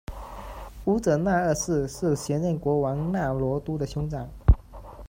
[0.85, 4.27] 乌者那二世是前任国王那罗都的兄长。